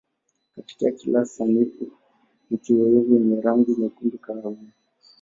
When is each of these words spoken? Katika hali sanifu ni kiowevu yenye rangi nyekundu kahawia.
Katika 0.55 0.91
hali 1.13 1.25
sanifu 1.25 1.91
ni 2.49 2.57
kiowevu 2.57 3.15
yenye 3.15 3.41
rangi 3.41 3.71
nyekundu 3.81 4.17
kahawia. 4.17 4.71